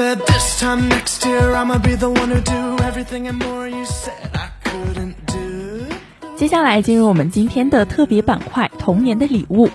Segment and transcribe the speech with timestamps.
[0.00, 3.84] said this time next year I'ma be the one who do everything and more you
[3.84, 5.94] said I couldn't do.
[6.36, 9.70] 接下来进入我们今天的特别板块——童年的礼物。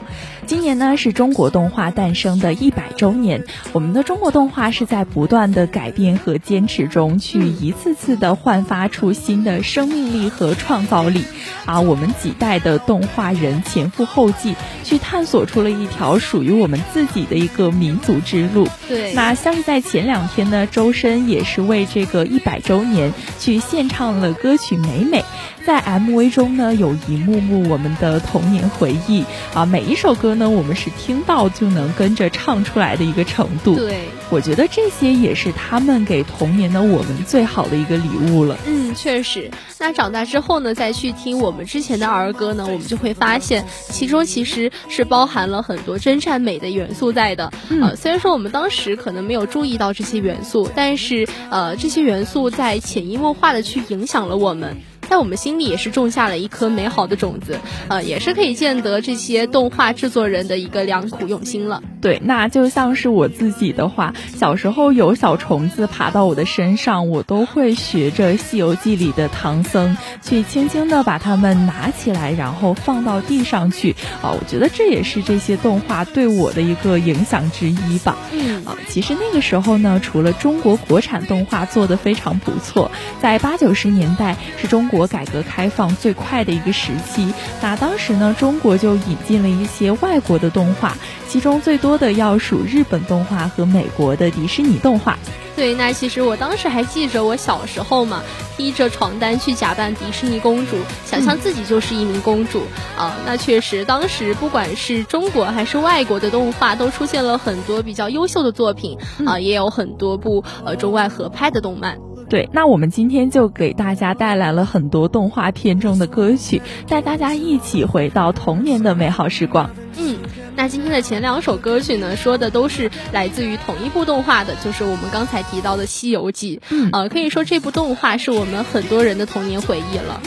[0.46, 11.24] 今年呢是中国动画诞生的一百周年，我们的中国动画是在不断的改变和坚持中，去一次次的焕发出新的生命力和创造力。
[11.64, 18.68] 啊，我们几代的动画人前赴后继，去探索出了一条属于我们自己的一个民族之路。
[18.90, 25.22] 对，那像是在前两天呢，周深也是为这个一百周年去献唱了歌曲《美美》。
[25.66, 29.05] 在 MV 中呢，有一幕幕我们的童年回忆
[29.54, 33.76] 啊，每一首歌呢，我们是听到就能跟着唱出来的一个程度。
[33.76, 38.58] 对，我觉得这些也是他们给童年的我们最好的一个礼物了。
[38.66, 39.52] 嗯，确实。
[39.80, 47.52] 那长大之后呢，再去听我们之前的儿歌呢，我们就会发现，其中其实是包含了很多真善美的元素在的。
[47.82, 54.82] 呃，虽然说我们当时可能没有注意到这些元素，但是呃，这些元素在潜移默化的去影响了我们。
[55.06, 61.82] 在我们心里也是种下了一颗美好的种子，呃，也是可以见得这些动画制作人的一个良苦用心了。
[62.02, 73.96] 对，那就像是我自己的话，小时候有小虫子爬到我的身上，我都会学着《西游记》里的唐僧，去轻轻的把它们拿起来，然后放到地上去。
[74.22, 78.18] 啊，我觉得这也是这些动画对我的一个影响之一吧。
[78.32, 85.05] 嗯，啊，其实那个时候呢，除了中国国产动画做的非常不错，在八九十年代是中国。
[85.06, 90.98] 国改革开放最快的一个时期，那当时呢，中国就引进了一些外国的动画，
[91.30, 95.18] 其中最多的要数日本动画和美国的迪士尼动画。
[95.56, 98.24] 对，那其实我当时还记着，我小时候嘛，
[98.58, 100.76] 披着床单去假扮迪士尼公主，
[101.06, 102.64] 想象自己就是一名公主
[102.98, 103.16] 啊。
[103.26, 111.98] 那确实，当时不管是中国还是外国的动画，都出现了很多比较优秀的作品啊，也有很多部呃中外合拍的动漫。
[112.28, 119.70] 对，那我们今天就给大家带来了很多动画片中的歌曲，带大家一起回到童年的美好时光。
[119.98, 120.18] 嗯，
[120.56, 126.58] 那今天的前两首歌曲呢，说的都是来自于同一部动画的，就是我们刚才提到的《西游记》。
[126.70, 130.20] 嗯，呃，可以说这部动画是我们很多人的童年回忆了。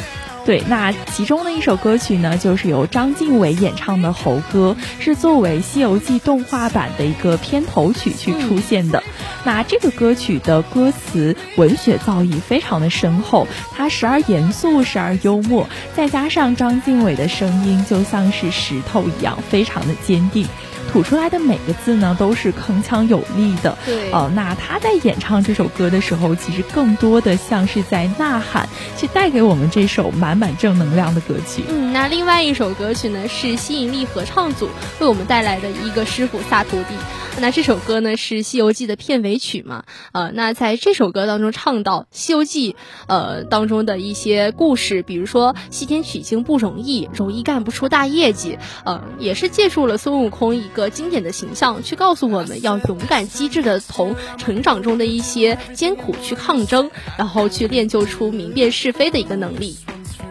[0.49, 9.03] 对，那其中的一首歌曲呢，就是由张静伟演唱的《猴哥》，是作为《西游记》动画版的一个片头曲去出现的。
[9.45, 20.47] 那这个歌曲的歌词文学造诣非常的深厚，它时而严肃，时而幽默，再加上张静伟的声音就像是石头一样，非常的坚定。
[20.89, 23.77] 吐出来的每个字呢，都是铿锵有力的。
[23.85, 31.63] 对，哦，那他在演唱这首歌的时候，其实更多的像是在呐喊，去带给我们这首满满正能量的歌曲。
[31.69, 34.69] 嗯，那另外一首歌曲呢，是吸引力合唱组
[35.01, 36.95] 为我们带来的一个师傅萨徒弟。
[37.41, 39.85] 那这首歌呢，是《西游记》的片尾曲嘛？
[40.11, 42.73] 呃，那在这首歌当中唱到《西游记》
[43.07, 48.59] 呃当中的一些故事，比如说西天取经不容易，容易干不出大业绩。
[48.85, 59.77] 呃，也是借助了孙悟空一个经典的形象，去告诉我们要勇敢机智的从成长中的一些艰苦去抗争，然后去练就出明辨是非的一个能力。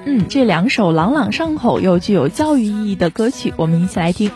[0.05, 4.31] 嗯，这两首朗朗上口又具有教育意义的歌曲，我们一起来听。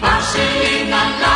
[0.00, 1.31] 八十一难。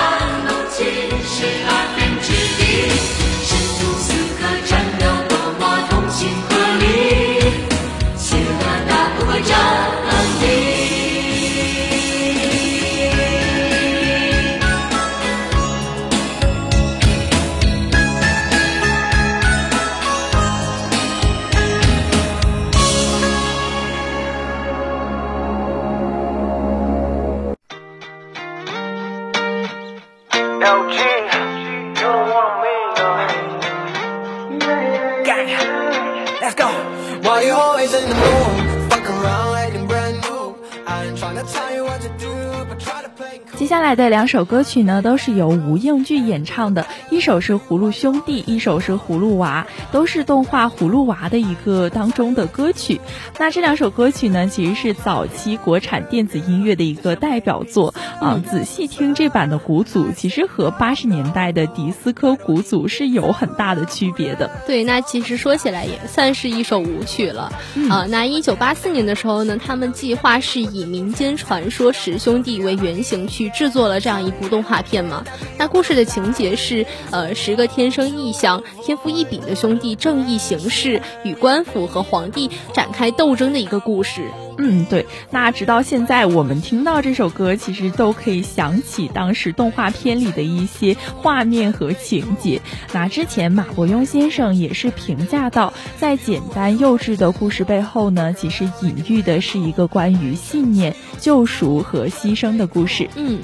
[43.97, 53.01] 的两首歌曲呢，都是由吴映剧演唱的，一首是《葫芦兄弟》，一首是《葫芦娃》，都是动画《葫芦娃》的一个当中的歌曲。
[53.39, 58.41] 那这两首歌曲呢，其实是早期国产电子音乐的一个代表作啊。
[58.49, 64.51] 仔细听这版的鼓组，其实和八十年代的迪斯科鼓组是有很大的区别的。
[64.67, 67.51] 对，那其实说起来也算是一首舞曲了
[67.91, 68.07] 啊。
[68.09, 73.47] 那一九八四年的时候呢，他们计划是以民间传说十兄弟为原型去。
[73.57, 75.25] 制作了这样一部动画片嘛？
[75.59, 84.31] 那故事的情节是，呃，十个天生异象、天赋异禀的兄弟正义行事，与官府和皇帝展开斗争的一个故事。
[84.59, 85.07] 嗯，对。
[85.31, 92.61] 那直到现在，我们听到这首歌，其实都可以想起当时动画片里的一些画面和情节。
[92.93, 103.09] 那之前马伯庸先生也是评价到，在简单幼稚的故事背后呢，其实隐喻的是一个关于信念、救赎和牺牲的故事。
[103.15, 103.41] 嗯。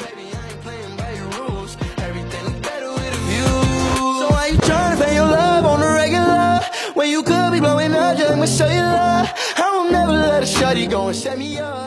[6.95, 9.27] When you could be blowing up, just let show you love.
[10.63, 11.82] Shawty go and set me up.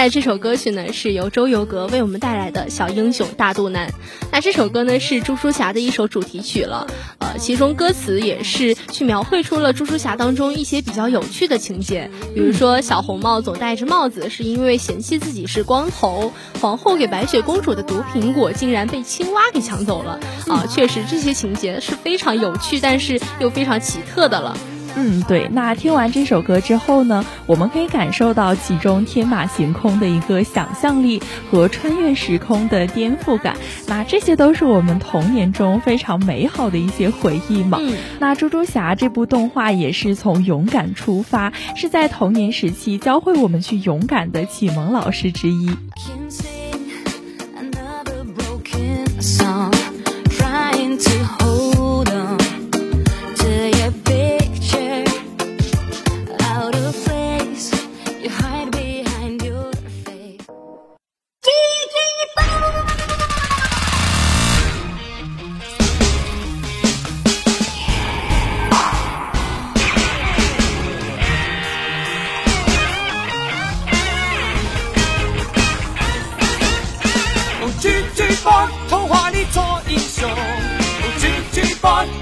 [0.00, 3.88] 在这首歌曲呢，是由周游格为我们带来的《小英雄大肚腩》。
[4.32, 6.86] 那这首歌呢，是猪猪侠的一首主题曲了。
[7.18, 20.18] 呃，其中歌词也是去描绘出了猪猪侠当中一些比较有趣的情节，比如说小红帽总戴着帽子，是因为嫌弃自己是光头；皇后给白雪公主的毒苹果竟然被青蛙给抢走了。
[20.48, 24.56] 啊，确实这些情节是非常有趣，但是又非常奇特的了。
[24.96, 25.48] 嗯，对。
[25.52, 33.56] 那听完这首歌之后呢，我们可以感受到其中天马行空的一个想象力和穿越时空的颠覆感。
[33.86, 37.78] 那这些都是我们童年中非常美好的一些回忆嘛。
[37.80, 37.96] 嗯。
[38.18, 45.70] 那猪猪侠这部动画也是从勇敢出发，是在童年时期教会我们去勇敢的启蒙老师之一。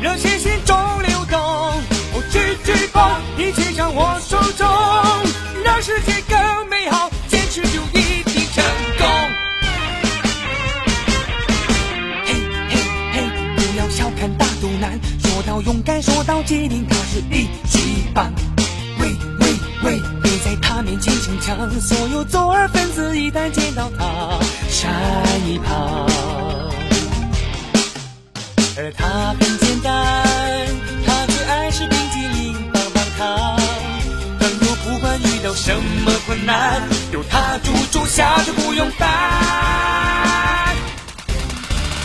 [0.02, 1.38] 热血心中流动。
[1.40, 4.66] 哦，举举棒，一起向我手中，
[5.64, 8.64] 让世界更美好，坚持就一定成
[8.98, 9.06] 功。
[12.24, 12.34] 嘿，
[12.70, 12.76] 嘿，
[13.12, 13.16] 嘿，
[13.56, 18.32] 不要小看大肚腩，说到勇敢，说到机灵，他是一级棒。
[19.00, 19.08] 喂
[19.40, 19.46] 喂
[19.84, 24.90] 喂，别在他面前逞强，所有左耳分子一旦见到他，闪
[25.46, 26.67] 一旁。
[28.80, 30.24] 而他很简单，
[31.04, 33.56] 他最爱吃冰激凌棒棒糖。
[34.38, 36.80] 朋友不管遇到什么困难，
[37.10, 39.08] 有他住住下就不用烦。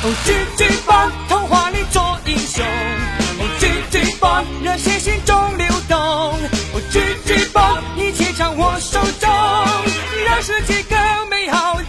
[0.02, 2.66] 哦，巨巨棒，童话里做英雄。
[2.66, 6.00] 哦，巨巨棒，热血心中流动。
[6.00, 9.30] 哦，巨巨棒，一切掌握手中，
[10.26, 11.80] 让世界更美好，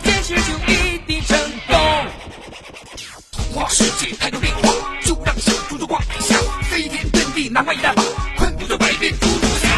[3.68, 4.68] 世界太多变化，
[5.04, 6.36] 就让小猪猪逛一下，
[6.70, 8.02] 飞天遁地哪怕一大把，
[8.36, 9.68] 困不住百变猪猪侠。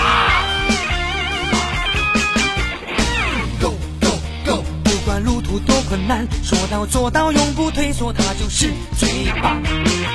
[3.61, 4.63] Go go go！
[4.85, 9.63] 不管路途多困难，说到做到，永不退缩，他就是最棒。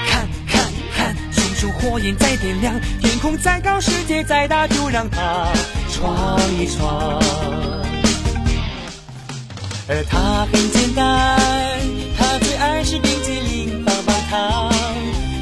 [0.08, 5.48] 看看看，熊熊火焰在点亮，天空再高，世界再大，就让他
[5.92, 7.20] 闯一闯。
[9.88, 11.40] 而他很简单，
[14.32, 14.72] 淋棒棒糖。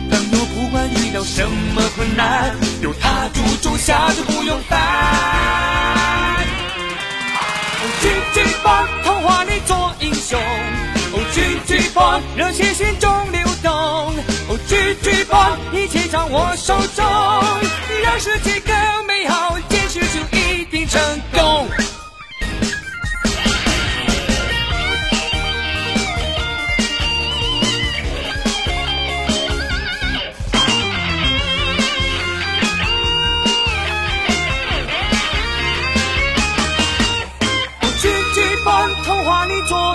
[0.09, 4.79] 朋友不管遇到什么困难，有他住住下就不用烦。
[7.81, 10.39] 哦，巨巨棒，童话里做英雄。
[11.11, 13.71] 哦，巨巨棒，热血心中流动。
[14.49, 17.05] 哦，巨巨棒，一切掌握手中，
[18.03, 20.99] 让世界更美好，坚持就一定成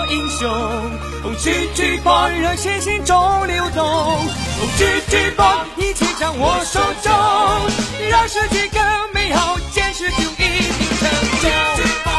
[0.09, 0.49] 英雄。
[0.49, 3.83] 哦，巨巨棒，热血心中流动。
[3.85, 7.11] 哦，巨巨棒，一切掌握手中，
[8.09, 8.81] 让世界更
[9.13, 10.45] 美好，坚持就一定
[11.01, 11.09] 成
[12.03, 12.11] 功。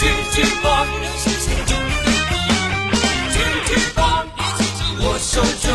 [0.00, 1.72] 巨巨棒，热血心中
[2.06, 2.92] 流动。
[3.32, 3.34] 巨
[3.66, 5.70] 巨棒，一切掌握手中，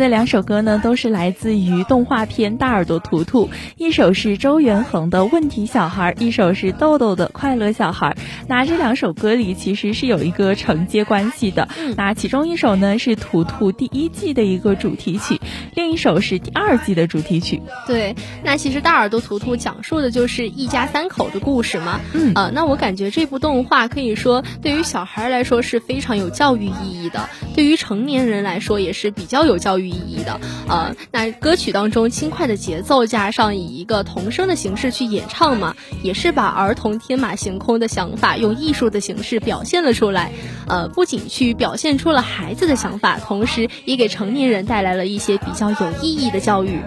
[0.00, 8.16] 的两首歌呢，都是来自于动画片《大耳朵图图》，一首是周元恒的《问题小孩》，一首是豆豆的《快乐小孩》。
[8.48, 11.68] 那这两首歌里其实是有一个承接关系的。
[11.96, 15.39] 那其中一首呢是图图第一季的一个主题曲，
[15.74, 17.62] 另一首是第二季的主题曲。
[17.86, 22.00] 对，那其实大耳朵图图讲述的就是一家三口的故事嘛。
[22.12, 30.40] 嗯呃，那我感觉这部动画可以说对于小孩来说是非常有教育意义的，对于成年人来说也是比较有教育意义的。
[30.68, 40.32] 呃，那歌曲当中轻快的节奏加上以一个童声的形式去演唱嘛，也是把儿童天马行空的想法用艺术的形式表现了出来。
[40.66, 46.78] 呃，不仅去表现出了孩子的想法，同时也给成年人带来了一些比较有意义的教育。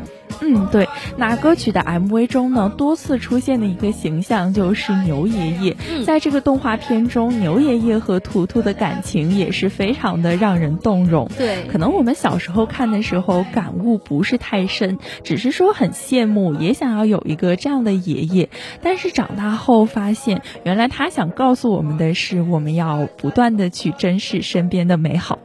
[0.42, 0.90] 嗯，对。
[1.16, 5.78] 那歌曲的 MV 中呢，多次出现的一个形象就是牛爷爷。
[5.90, 11.30] 嗯在这个动画片中，牛爷爷和图图的感情也是非常的让人动容。
[11.38, 18.50] 对可能我们小时候看的时候感悟不是太深，只是说很羡慕，也想要有一个这样的爷爷。
[18.82, 25.38] 但是长大后发现，原来他想告诉我们的是，我们要不断的去珍视身边的美好。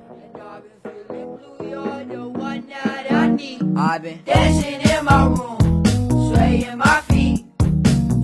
[3.41, 5.85] I've been dancing in my room,
[6.35, 7.47] swaying my feet,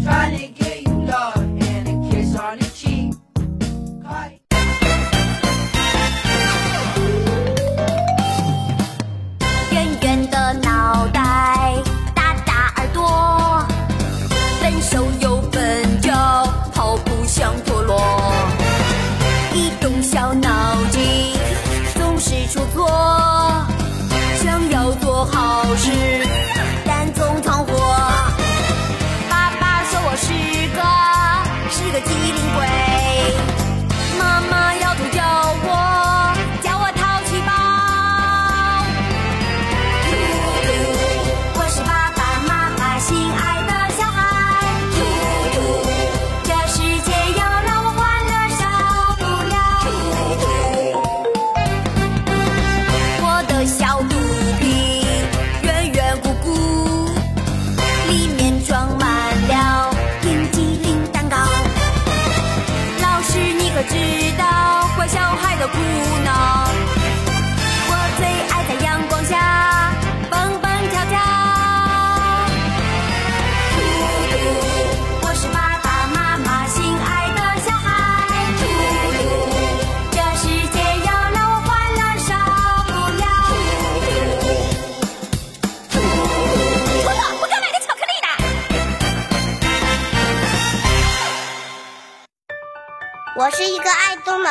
[0.02, 0.53] trying to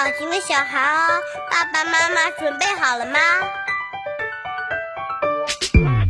[0.04, 3.20] 爱动脑筋的小孩哦，爸爸妈妈准备好了吗？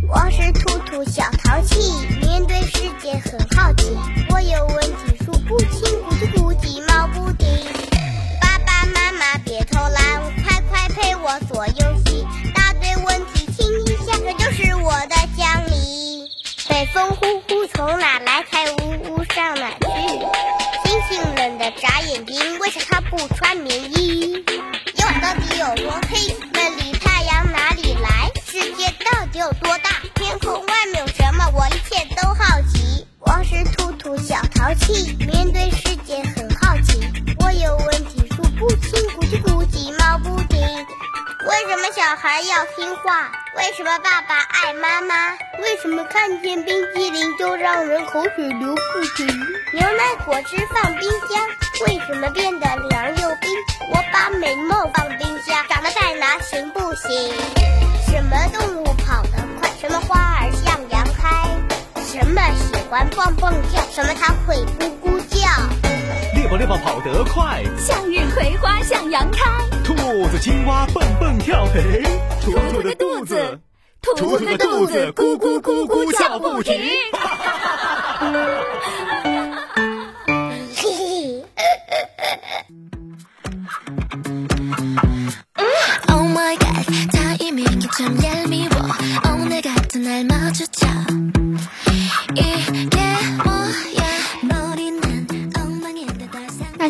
[0.07, 3.95] 我是兔兔小淘气，面对世界很好奇。
[4.31, 7.47] 我有问题数不清，咕叽咕叽冒不停。
[8.41, 12.25] 爸爸妈妈别偷懒，快快陪我做游戏。
[12.55, 16.27] 答对问题亲一下，这就是我的奖励。
[16.67, 18.43] 北风呼呼从哪来？
[18.49, 19.85] 太呜呜上哪去？
[20.85, 23.17] 星星冷得眨眼睛，为啥它不
[50.33, 51.47] 果汁放冰箱，
[51.85, 53.51] 为什么变得凉又冰？
[53.91, 57.31] 我把美梦放冰箱，长得再难行不行？
[58.07, 59.69] 什么动物跑得快？
[59.79, 61.55] 什么花儿向阳开？
[62.03, 63.83] 什么喜欢蹦蹦跳？
[63.91, 65.47] 什么它会咕咕叫？
[66.33, 69.39] 猎豹猎豹跑得快，向日葵花向阳开，
[69.83, 69.93] 兔
[70.29, 73.59] 子青蛙蹦蹦跳，嘿嘿，兔兔的肚子，
[74.01, 76.73] 兔兔的肚子咕咕咕咕叫不停。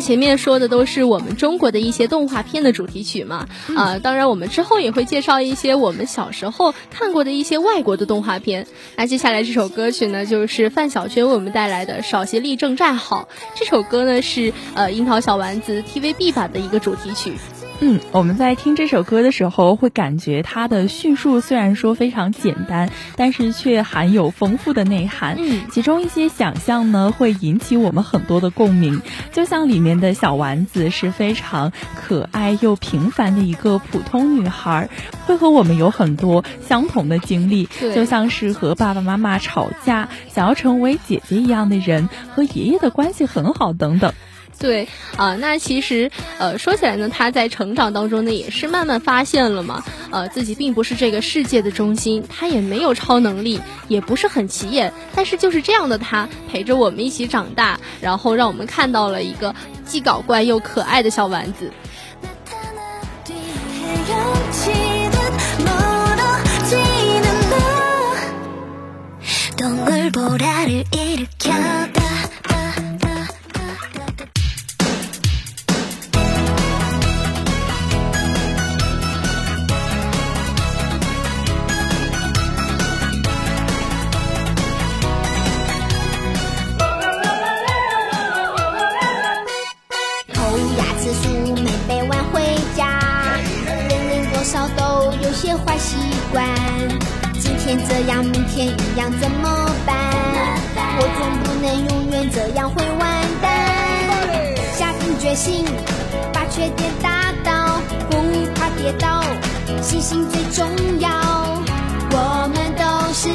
[0.04, 8.66] 前面说的都是我们中国的一些动画片的主题曲嘛，啊、当然我们之后也会介绍一些我们小时候看过的一些外国的动画片。
[8.96, 13.30] 那接下来这首歌曲呢，就是范晓萱为我们带来的《少协力正站好》。
[13.58, 17.32] 这首歌呢是呃樱桃小丸子 TVB 版的一个主题曲。
[17.80, 25.36] 嗯，我们在听这首歌的时候，会感觉它的叙述虽然说非常简单，但是却含有丰富的内涵。
[25.38, 29.02] 嗯其中一些想象呢，会引起我们很多的共鸣。
[29.32, 34.88] 就像里面的小丸子是非常可爱又平凡的一个普通女孩，
[35.26, 37.68] 会和我们有很多相同的经历。
[37.80, 44.14] 对就像是和爸爸妈妈吵架，想要成为姐姐一样的人，和爷爷的关系很好等等。
[44.59, 61.71] 对啊、那其实呃说起来呢，他在成长当中呢，也是慢慢发现了嘛，呃，自己并不是这个世界的中心，他也没有超能力，也不是很起眼，但是就是这样的他陪着我们一起长大，然后让我们看到了一个既搞怪又可爱的小丸子。
[69.55, 71.51] 동물보라를 일으켜
[97.64, 99.48] 天这样，明天一样，怎么
[99.86, 99.96] 办？
[100.98, 103.48] 我总不能永远这样会完蛋。
[104.76, 105.64] 下定决心，
[106.30, 108.18] 把缺点打倒，不
[108.54, 109.24] 怕跌倒，
[109.80, 110.68] 信心最重
[111.00, 111.08] 要。
[112.10, 113.30] 我们都是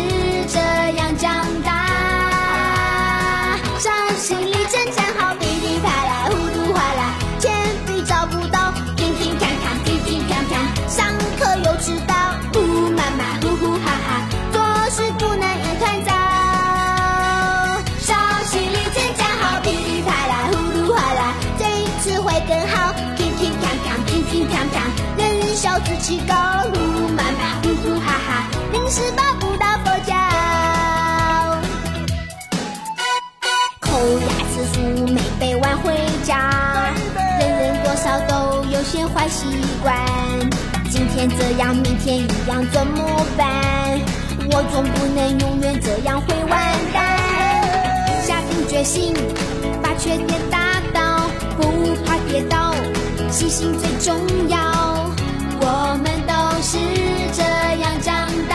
[0.47, 0.59] 这
[0.95, 1.88] 样长大。
[25.99, 26.33] 人小志气高，
[26.73, 30.15] 呼妈妈，呼呼哈哈，临时抱不到佛脚。
[33.81, 34.79] 抠牙次数
[35.13, 36.93] 没被挽回家，
[37.39, 39.45] 人人多少都有些坏习
[39.83, 39.93] 惯。
[40.89, 43.99] 今天这样，明天一样，怎么办？
[44.51, 47.19] 我总不能永远这样会完蛋。
[48.23, 49.13] 下定决心，
[49.83, 52.73] 把缺点打倒，不怕跌倒，
[53.29, 54.57] 信心最重要。
[55.61, 55.88] 我
[56.71, 56.77] 是
[57.33, 57.41] 这
[57.81, 58.53] 样长大。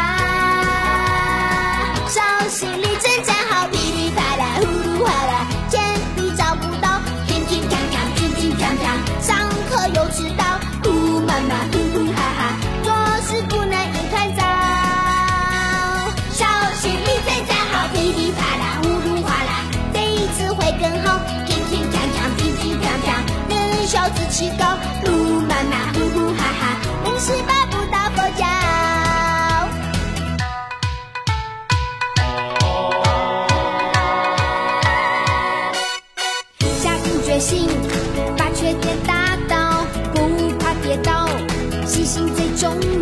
[2.07, 5.83] 小心里真站好，噼里啪啦，呼噜哗啦，铅
[6.15, 8.87] 笔找不到，乒乒乓乓，乒乒乓乓，
[9.21, 9.37] 上
[9.69, 10.45] 课又迟到，
[10.85, 12.95] 呼妈妈，呼呼哈哈，做
[13.27, 14.43] 事不能一团糟。
[16.31, 16.47] 小
[16.81, 23.11] 心里真站好，噼里啪啦，呼噜哗啦，这一次会更好，乒乒乓乓，乒乒乓乓，
[23.51, 27.55] 人手小自气高，路漫漫呼呼哈哈，临时抱
[28.39, 28.45] 要。
[36.81, 37.69] 下定决心，
[38.37, 41.29] 把缺点打倒，不怕跌倒，
[41.87, 42.94] 信心最重要。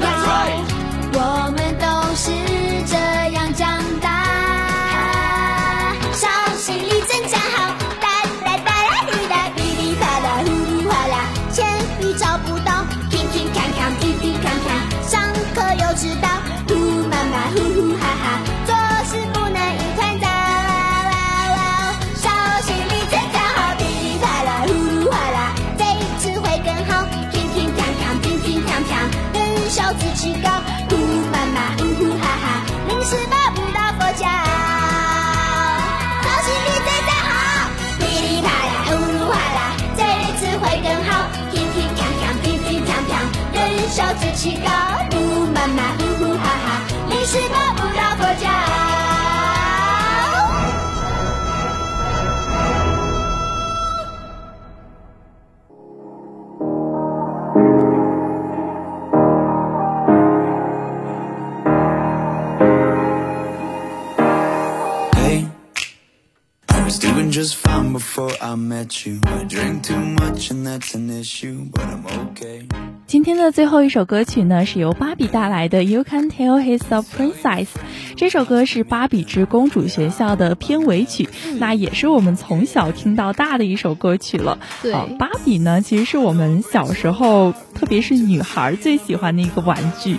[44.43, 44.67] 小自己高，
[45.13, 48.49] 呼妈妈呼呼哈哈，临时抱不到佛脚。
[65.15, 65.47] Hey,
[66.69, 69.21] I was doing just fine before I met you.
[69.27, 72.67] I drink too much and that's an issue, but I'm okay.
[73.07, 77.65] 今天的最后一首歌曲呢，是由芭比带来的《You Can Tell He's a Princess》。
[78.17, 84.59] 这首歌是《芭比之公主学校》的片尾曲，那也是我们从小听到大的一首歌曲了。
[84.81, 90.17] 对呃芭比呢，其实是我们小时候，特别是女孩最喜欢的一个玩具。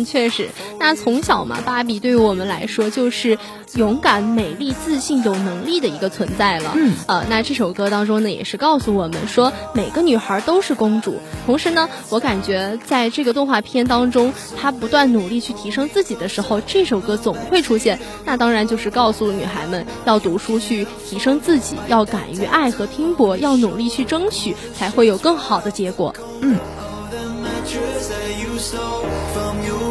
[0.00, 0.48] 嗯，确实。
[0.78, 3.38] 那从小嘛，芭比对于我们来说就是
[3.74, 6.72] 勇敢、美丽、自信、有能力的一个存在了。
[6.76, 11.18] 嗯，呃，那这首歌当中呢，也是告诉我们说，每个女孩都是公主。
[11.46, 17.98] 同时呢，我感觉在这个动画片当中，她不断努力去提升自己的时候，这首歌总会出现。
[18.24, 26.14] 那当然就是告诉女孩们要读书去提升自己，要敢于爱和拼搏，要努力去争取，才会有更好的结果。
[29.68, 29.87] You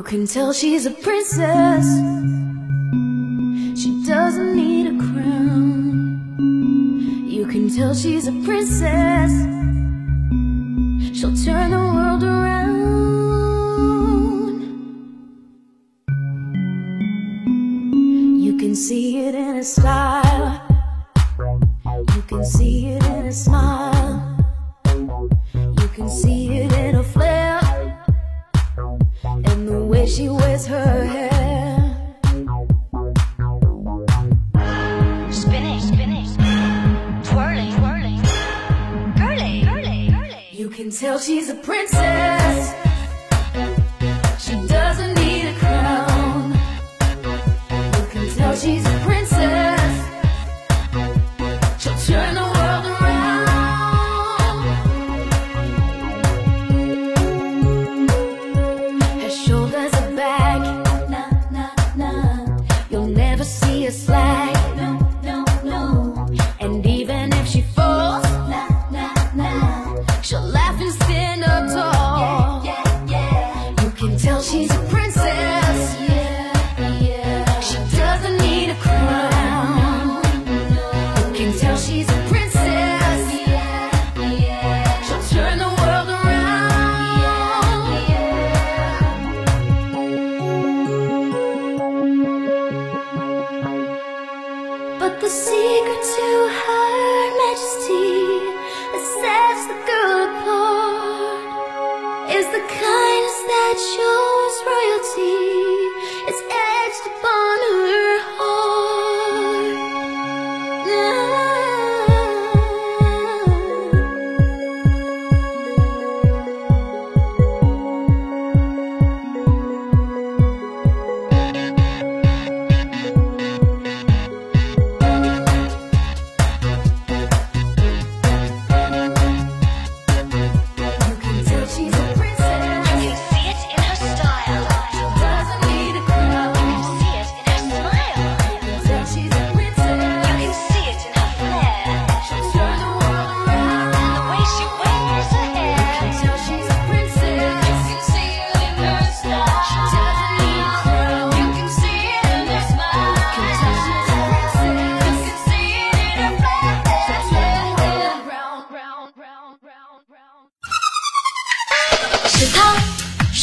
[0.00, 1.84] You can tell she's a princess.
[3.80, 6.36] She doesn't need a crown.
[7.28, 9.32] You can tell she's a princess.
[11.18, 12.59] She'll turn the world around.
[19.30, 20.60] It in her style.
[22.14, 24.36] You can see it in her smile.
[25.54, 27.60] You can see it in her flair
[29.24, 31.78] and the way she wears her hair.
[35.30, 36.26] Spinning, spinning,
[37.22, 38.22] twirling, twirling,
[39.16, 40.46] curly, curly, curly.
[40.50, 42.79] You can tell she's a princess.
[95.00, 98.20] But the secret to her majesty
[98.92, 101.40] That sets the girl apart.
[102.28, 104.19] Is the kindness that shows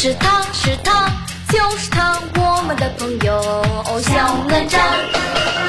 [0.00, 1.10] 是他，是他，
[1.48, 3.42] 就是他，我们的朋友
[4.00, 4.12] 小
[4.46, 4.78] 哪吒。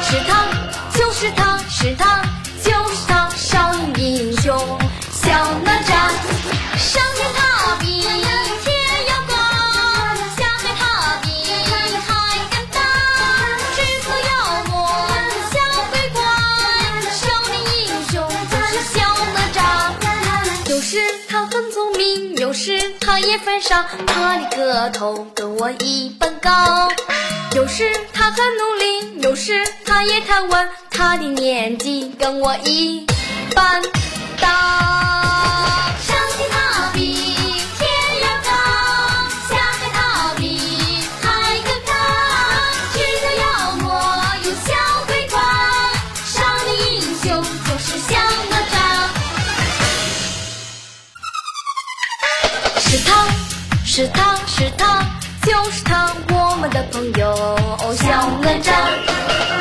[0.04, 0.46] 是他，
[0.94, 2.22] 就是他，是他，
[2.64, 4.56] 就是他，上英雄
[5.12, 5.32] 小
[5.66, 6.14] 哪吒。
[6.78, 7.49] 上天他
[23.10, 26.88] 他也犯傻，他的个头跟我一般高。
[27.56, 29.52] 有时他很努力，有时
[29.84, 33.08] 他也贪玩，他的年纪跟我一
[33.56, 33.82] 般
[34.40, 35.59] 大。
[54.00, 55.04] 是他，是他，
[55.44, 57.36] 就是他，我们的朋友
[57.98, 58.72] 小哪吒。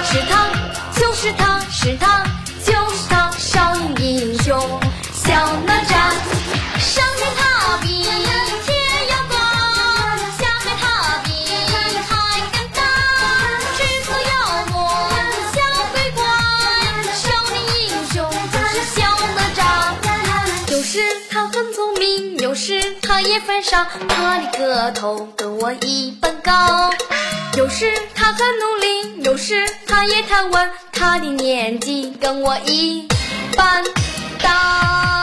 [0.04, 0.46] 是他，
[0.94, 2.22] 就是他，是他，
[2.64, 4.56] 就是他，少年英雄
[5.12, 5.34] 小
[5.66, 6.14] 哪吒。
[6.78, 7.47] 上天他
[23.28, 26.90] 也犯傻，他的个头跟我一般高。
[27.58, 33.06] 有时他很努力，有时他也贪玩，他的年纪跟我一
[33.54, 33.84] 般
[34.40, 35.17] 大。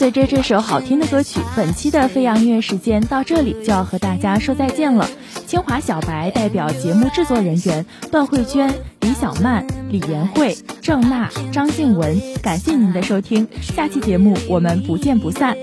[0.00, 5.06] 随着这首好听的歌曲，本期的飞扬音乐时间到这里就要和大家说再见了。
[5.46, 15.54] 清华小白代表节目制作人员段慧娟、李小曼、李妍慧、郑娜、张静雯，感谢您的收听，下期节目我们不见不散。